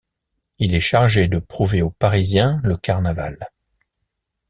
[0.57, 3.37] Il est chargé de prouver aux parisiens le carnaval.